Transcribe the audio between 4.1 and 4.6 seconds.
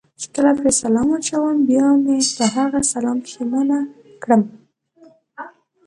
کړم.